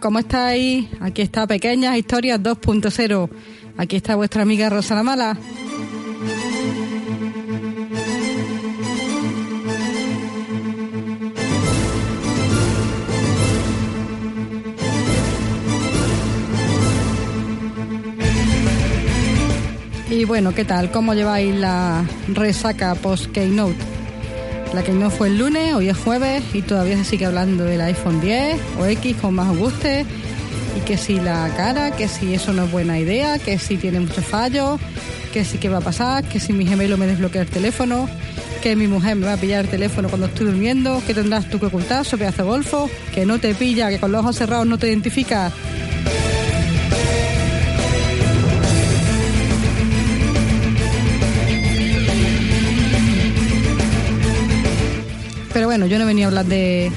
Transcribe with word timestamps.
¿Cómo 0.00 0.18
estáis? 0.18 0.86
Aquí 1.00 1.22
está 1.22 1.46
Pequeñas 1.46 1.96
Historias 1.96 2.40
2.0. 2.40 3.28
Aquí 3.76 3.96
está 3.96 4.16
vuestra 4.16 4.42
amiga 4.42 4.70
Rosa 4.70 4.94
la. 4.94 5.36
Y 20.10 20.24
bueno, 20.24 20.54
¿qué 20.54 20.64
tal? 20.64 20.90
¿Cómo 20.90 21.14
lleváis 21.14 21.54
la 21.54 22.04
resaca 22.28 22.94
post-Keynote? 22.94 23.93
La 24.74 24.82
Keynote 24.82 25.14
fue 25.16 25.28
el 25.28 25.38
lunes, 25.38 25.72
hoy 25.74 25.88
es 25.88 25.96
jueves 25.96 26.42
y 26.52 26.60
todavía 26.60 26.96
se 26.96 27.04
sigue 27.04 27.26
hablando 27.26 27.62
del 27.62 27.80
iPhone 27.80 28.20
10 28.20 28.60
o 28.80 28.86
X, 28.86 29.16
como 29.20 29.44
más 29.44 29.56
guste. 29.56 30.04
Y 30.76 30.80
que 30.80 30.98
si 30.98 31.20
la 31.20 31.48
cara, 31.56 31.92
que 31.92 32.08
si 32.08 32.34
eso 32.34 32.52
no 32.52 32.64
es 32.64 32.72
buena 32.72 32.98
idea, 32.98 33.38
que 33.38 33.56
si 33.60 33.76
tiene 33.76 34.00
muchos 34.00 34.24
fallos, 34.24 34.80
que 35.32 35.44
si 35.44 35.58
qué 35.58 35.68
va 35.68 35.78
a 35.78 35.80
pasar, 35.80 36.24
que 36.24 36.40
si 36.40 36.52
mi 36.52 36.66
gemelo 36.66 36.96
me 36.96 37.06
desbloquea 37.06 37.42
el 37.42 37.48
teléfono, 37.48 38.08
que 38.64 38.74
mi 38.74 38.88
mujer 38.88 39.14
me 39.14 39.26
va 39.26 39.34
a 39.34 39.36
pillar 39.36 39.64
el 39.64 39.70
teléfono 39.70 40.08
cuando 40.08 40.26
estoy 40.26 40.46
durmiendo, 40.46 41.00
que 41.06 41.14
tendrás 41.14 41.48
tú 41.48 41.60
que 41.60 41.66
ocultar, 41.66 42.04
pedazo 42.04 42.42
de 42.42 42.48
golfo, 42.48 42.90
que 43.14 43.24
no 43.24 43.38
te 43.38 43.54
pilla, 43.54 43.90
que 43.90 44.00
con 44.00 44.10
los 44.10 44.22
ojos 44.22 44.34
cerrados 44.34 44.66
no 44.66 44.76
te 44.76 44.88
identifica. 44.88 45.52
Pero 55.54 55.66
bueno, 55.66 55.86
yo 55.86 55.98
no 55.98 56.04
venía 56.04 56.26
a 56.26 56.28
hablar 56.28 56.44
de, 56.44 56.90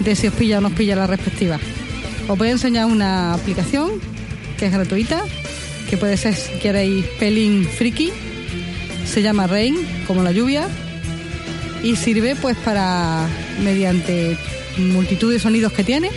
de 0.00 0.16
si 0.16 0.26
os 0.26 0.34
pilla 0.34 0.58
o 0.58 0.60
no 0.60 0.68
os 0.68 0.74
pilla 0.74 0.96
la 0.96 1.06
respectiva. 1.06 1.58
Os 2.28 2.36
voy 2.36 2.48
a 2.48 2.52
enseñar 2.52 2.86
una 2.86 3.32
aplicación 3.32 3.92
que 4.58 4.66
es 4.66 4.72
gratuita, 4.72 5.22
que 5.88 5.96
puede 5.96 6.16
ser, 6.16 6.34
si 6.34 6.58
queréis, 6.58 7.06
pelín 7.18 7.64
friki. 7.64 8.10
Se 9.06 9.22
llama 9.22 9.46
Rain, 9.46 9.76
como 10.06 10.22
la 10.22 10.32
lluvia, 10.32 10.66
y 11.82 11.96
sirve 11.96 12.36
pues 12.36 12.56
para, 12.56 13.26
mediante 13.62 14.36
multitud 14.76 15.32
de 15.32 15.38
sonidos 15.38 15.72
que 15.72 15.84
tiene, 15.84 16.10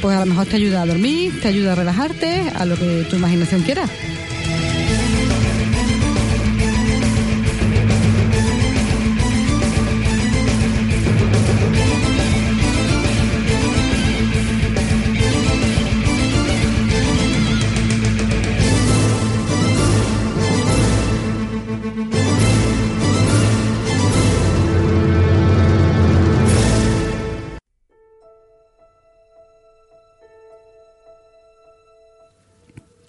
pues 0.00 0.16
a 0.16 0.20
lo 0.20 0.26
mejor 0.26 0.46
te 0.46 0.56
ayuda 0.56 0.82
a 0.82 0.86
dormir, 0.86 1.40
te 1.40 1.48
ayuda 1.48 1.72
a 1.72 1.74
relajarte, 1.74 2.52
a 2.54 2.64
lo 2.64 2.76
que 2.76 3.06
tu 3.10 3.16
imaginación 3.16 3.62
quiera. 3.62 3.88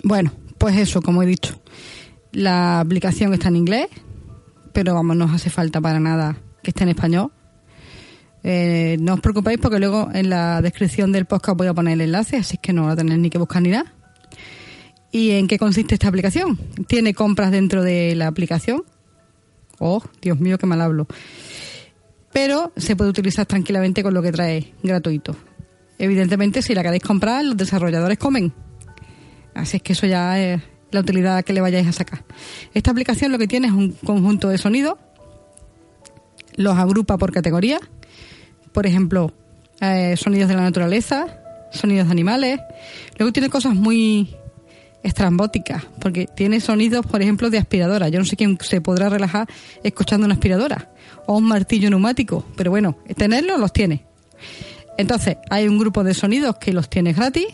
Bueno, 0.07 0.31
pues 0.57 0.77
eso, 0.77 1.01
como 1.01 1.21
he 1.21 1.25
dicho. 1.25 1.59
La 2.31 2.79
aplicación 2.79 3.33
está 3.33 3.49
en 3.49 3.57
inglés, 3.57 3.87
pero 4.71 4.93
vamos, 4.93 5.17
no 5.17 5.25
os 5.25 5.33
hace 5.33 5.49
falta 5.49 5.81
para 5.81 5.99
nada 5.99 6.37
que 6.63 6.71
esté 6.71 6.83
en 6.83 6.89
español. 6.89 7.29
Eh, 8.41 8.95
no 9.01 9.15
os 9.15 9.19
preocupéis 9.19 9.59
porque 9.59 9.79
luego 9.79 10.09
en 10.13 10.29
la 10.29 10.61
descripción 10.61 11.11
del 11.11 11.25
podcast 11.25 11.57
voy 11.57 11.67
a 11.67 11.73
poner 11.73 11.95
el 11.95 12.01
enlace, 12.01 12.37
así 12.37 12.57
que 12.57 12.71
no 12.71 12.87
la 12.87 12.95
tenéis 12.95 13.19
ni 13.19 13.29
que 13.29 13.37
buscar 13.37 13.61
ni 13.61 13.71
nada. 13.71 13.93
¿Y 15.11 15.31
en 15.31 15.45
qué 15.45 15.59
consiste 15.59 15.95
esta 15.95 16.07
aplicación? 16.07 16.57
Tiene 16.87 17.13
compras 17.13 17.51
dentro 17.51 17.83
de 17.83 18.15
la 18.15 18.27
aplicación. 18.27 18.85
Oh, 19.77 20.01
Dios 20.21 20.39
mío, 20.39 20.57
qué 20.57 20.67
mal 20.67 20.79
hablo. 20.79 21.05
Pero 22.31 22.71
se 22.77 22.95
puede 22.95 23.09
utilizar 23.09 23.45
tranquilamente 23.45 24.03
con 24.03 24.13
lo 24.13 24.21
que 24.21 24.31
trae 24.31 24.73
gratuito. 24.81 25.35
Evidentemente, 25.99 26.61
si 26.61 26.73
la 26.73 26.81
queréis 26.81 27.03
comprar, 27.03 27.43
los 27.43 27.57
desarrolladores 27.57 28.17
comen. 28.17 28.53
Así 29.57 29.77
es 29.77 29.83
que 29.83 29.93
eso 29.93 30.05
ya 30.05 30.39
es 30.39 30.61
la 30.91 30.99
utilidad 30.99 31.43
que 31.43 31.51
le 31.51 31.61
vayáis 31.61 31.87
a 31.87 31.91
sacar. 31.91 32.23
Esta 32.73 32.91
aplicación 32.91 33.31
lo 33.31 33.39
que 33.39 33.47
tiene 33.47 33.67
es 33.67 33.73
un 33.73 33.91
conjunto 33.91 34.49
de 34.49 34.57
sonidos, 34.57 34.97
los 36.55 36.77
agrupa 36.77 37.17
por 37.17 37.31
categorías, 37.31 37.81
por 38.71 38.85
ejemplo, 38.85 39.33
eh, 39.81 40.15
sonidos 40.15 40.47
de 40.47 40.55
la 40.55 40.61
naturaleza, 40.61 41.39
sonidos 41.71 42.07
de 42.07 42.11
animales. 42.11 42.59
Luego 43.17 43.33
tiene 43.33 43.49
cosas 43.49 43.73
muy 43.73 44.35
estrambóticas, 45.01 45.85
porque 45.99 46.27
tiene 46.27 46.59
sonidos, 46.59 47.05
por 47.05 47.21
ejemplo, 47.23 47.49
de 47.49 47.57
aspiradora. 47.57 48.09
Yo 48.09 48.19
no 48.19 48.25
sé 48.25 48.35
quién 48.35 48.59
se 48.61 48.79
podrá 48.79 49.09
relajar 49.09 49.47
escuchando 49.83 50.25
una 50.25 50.35
aspiradora 50.35 50.91
o 51.25 51.37
un 51.37 51.45
martillo 51.45 51.89
neumático, 51.89 52.45
pero 52.55 52.69
bueno, 52.69 52.95
tenerlos 53.15 53.59
los 53.59 53.73
tiene. 53.73 54.05
Entonces, 54.99 55.37
hay 55.49 55.67
un 55.67 55.79
grupo 55.79 56.03
de 56.03 56.13
sonidos 56.13 56.57
que 56.57 56.73
los 56.73 56.89
tienes 56.89 57.15
gratis 57.15 57.47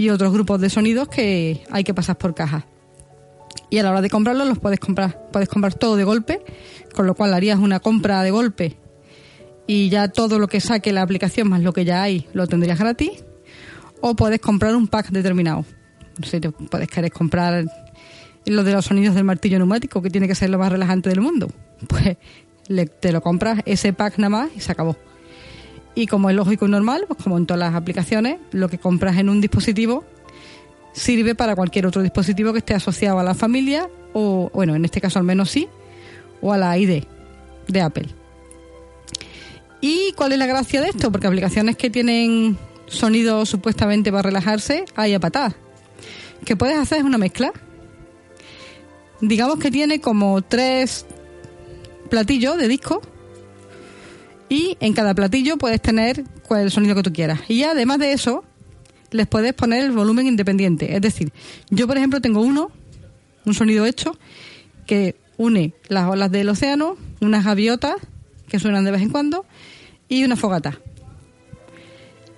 y 0.00 0.08
otros 0.08 0.32
grupos 0.32 0.58
de 0.62 0.70
sonidos 0.70 1.08
que 1.08 1.62
hay 1.70 1.84
que 1.84 1.92
pasar 1.92 2.16
por 2.16 2.34
caja. 2.34 2.64
Y 3.68 3.76
a 3.76 3.82
la 3.82 3.90
hora 3.90 4.00
de 4.00 4.08
comprarlos 4.08 4.48
los 4.48 4.58
puedes 4.58 4.80
comprar, 4.80 5.28
puedes 5.30 5.46
comprar 5.46 5.74
todo 5.74 5.94
de 5.96 6.04
golpe, 6.04 6.42
con 6.94 7.06
lo 7.06 7.14
cual 7.14 7.34
harías 7.34 7.58
una 7.58 7.80
compra 7.80 8.22
de 8.22 8.30
golpe 8.30 8.78
y 9.66 9.90
ya 9.90 10.08
todo 10.08 10.38
lo 10.38 10.48
que 10.48 10.58
saque 10.62 10.94
la 10.94 11.02
aplicación 11.02 11.50
más 11.50 11.60
lo 11.60 11.74
que 11.74 11.84
ya 11.84 12.02
hay 12.02 12.26
lo 12.32 12.46
tendrías 12.46 12.78
gratis. 12.78 13.10
O 14.00 14.16
puedes 14.16 14.40
comprar 14.40 14.74
un 14.74 14.88
pack 14.88 15.10
determinado. 15.10 15.66
No 16.18 16.26
sé, 16.26 16.40
puedes 16.40 16.88
querer 16.88 17.12
comprar 17.12 17.66
lo 18.46 18.64
de 18.64 18.72
los 18.72 18.86
sonidos 18.86 19.14
del 19.14 19.24
martillo 19.24 19.58
neumático, 19.58 20.00
que 20.00 20.08
tiene 20.08 20.26
que 20.26 20.34
ser 20.34 20.48
lo 20.48 20.58
más 20.58 20.72
relajante 20.72 21.10
del 21.10 21.20
mundo. 21.20 21.48
Pues 21.88 22.16
te 23.00 23.12
lo 23.12 23.20
compras 23.20 23.60
ese 23.66 23.92
pack 23.92 24.16
nada 24.16 24.30
más 24.30 24.50
y 24.56 24.60
se 24.60 24.72
acabó. 24.72 24.96
Y 25.94 26.06
como 26.06 26.30
es 26.30 26.36
lógico 26.36 26.66
y 26.66 26.70
normal, 26.70 27.04
pues 27.08 27.22
como 27.22 27.36
en 27.36 27.46
todas 27.46 27.58
las 27.58 27.74
aplicaciones, 27.74 28.38
lo 28.52 28.68
que 28.68 28.78
compras 28.78 29.18
en 29.18 29.28
un 29.28 29.40
dispositivo 29.40 30.04
sirve 30.92 31.34
para 31.34 31.54
cualquier 31.54 31.86
otro 31.86 32.02
dispositivo 32.02 32.52
que 32.52 32.58
esté 32.58 32.74
asociado 32.74 33.18
a 33.18 33.22
la 33.22 33.34
familia 33.34 33.88
o, 34.12 34.50
bueno, 34.52 34.74
en 34.74 34.84
este 34.84 35.00
caso 35.00 35.18
al 35.18 35.24
menos 35.24 35.50
sí, 35.50 35.68
o 36.40 36.52
a 36.52 36.58
la 36.58 36.76
ID 36.76 37.04
de 37.68 37.80
Apple. 37.80 38.08
¿Y 39.80 40.12
cuál 40.12 40.32
es 40.32 40.38
la 40.38 40.46
gracia 40.46 40.80
de 40.80 40.90
esto? 40.90 41.10
Porque 41.10 41.26
aplicaciones 41.26 41.76
que 41.76 41.90
tienen 41.90 42.58
sonido 42.86 43.46
supuestamente 43.46 44.10
para 44.10 44.22
relajarse, 44.22 44.84
hay 44.94 45.14
a 45.14 45.20
patadas. 45.20 45.54
Que 46.44 46.56
puedes 46.56 46.78
hacer 46.78 46.98
es 46.98 47.04
una 47.04 47.18
mezcla. 47.18 47.52
Digamos 49.20 49.58
que 49.58 49.70
tiene 49.70 50.00
como 50.00 50.42
tres 50.42 51.06
platillos 52.08 52.58
de 52.58 52.68
disco 52.68 53.00
y 54.50 54.76
en 54.80 54.92
cada 54.92 55.14
platillo 55.14 55.56
puedes 55.56 55.80
tener 55.80 56.24
el 56.50 56.70
sonido 56.70 56.96
que 56.96 57.04
tú 57.04 57.12
quieras. 57.12 57.40
Y 57.48 57.62
además 57.62 58.00
de 58.00 58.12
eso, 58.12 58.44
les 59.12 59.28
puedes 59.28 59.54
poner 59.54 59.84
el 59.84 59.92
volumen 59.92 60.26
independiente. 60.26 60.94
Es 60.94 61.00
decir, 61.00 61.32
yo 61.70 61.86
por 61.86 61.96
ejemplo 61.96 62.20
tengo 62.20 62.40
uno, 62.40 62.70
un 63.46 63.54
sonido 63.54 63.86
hecho, 63.86 64.18
que 64.86 65.14
une 65.36 65.72
las 65.88 66.08
olas 66.10 66.32
del 66.32 66.48
océano, 66.48 66.96
unas 67.20 67.44
gaviotas 67.44 67.94
que 68.48 68.58
suenan 68.58 68.84
de 68.84 68.90
vez 68.90 69.02
en 69.02 69.10
cuando 69.10 69.46
y 70.08 70.24
una 70.24 70.34
fogata. 70.34 70.80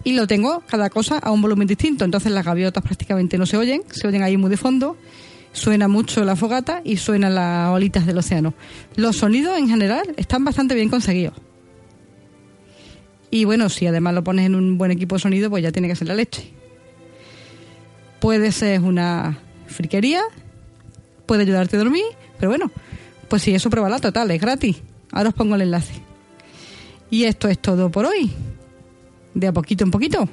Y 0.05 0.13
lo 0.13 0.27
tengo 0.27 0.63
cada 0.67 0.91
cosa 0.91 1.17
a 1.19 1.31
un 1.31 1.41
volumen 1.41 1.67
distinto. 1.67 2.05
Entonces 2.05 2.31
las 2.31 2.45
gaviotas 2.45 2.85
prácticamente 2.85 3.39
no 3.39 3.47
se 3.47 3.57
oyen, 3.57 3.83
se 3.91 4.07
oyen 4.07 4.23
ahí 4.23 4.37
muy 4.37 4.51
de 4.51 4.59
fondo. 4.59 4.99
suena 5.55 5.89
mucho 5.89 6.25
la 6.25 6.37
fogata 6.37 6.83
y 6.85 6.97
suenan 6.99 7.35
las 7.35 7.71
olitas 7.71 8.05
del 8.05 8.19
océano. 8.19 8.53
Los 8.97 9.17
sonidos 9.17 9.59
en 9.59 9.69
general 9.69 10.15
están 10.17 10.45
bastante 10.45 10.75
bien 10.75 10.91
conseguidos. 10.91 11.35
Y 13.35 13.47
bueno, 13.47 13.71
si 13.71 13.87
además 13.87 14.13
lo 14.13 14.23
pones 14.23 14.45
en 14.45 14.55
un 14.55 14.77
buen 14.77 14.91
equipo 14.91 15.15
de 15.15 15.23
sonido, 15.23 15.49
pues 15.49 15.63
ya 15.63 15.73
tiene 15.73 15.89
que 15.89 15.97
ser 15.97 16.07
la 16.07 16.15
leche. 16.15 16.53
Puede 18.21 18.53
ser 18.53 18.83
una 18.83 19.39
friquería, 19.69 20.21
puede 21.25 21.45
ayudarte 21.45 21.77
a 21.77 21.79
dormir, 21.79 22.05
pero 22.39 22.51
bueno, 22.51 22.71
pues 23.29 23.41
si 23.41 23.55
eso 23.55 23.71
pruébala 23.71 24.01
total, 24.01 24.31
es 24.31 24.39
gratis. 24.39 24.83
Ahora 25.13 25.31
os 25.31 25.35
pongo 25.35 25.55
el 25.55 25.63
enlace. 25.63 25.95
Y 27.09 27.25
esto 27.25 27.49
es 27.49 27.59
todo 27.59 27.91
por 27.91 28.05
hoy. 28.05 28.31
De 29.33 29.47
a 29.47 29.53
poquito 29.53 29.83
en 29.85 29.91
poquito. 29.91 30.29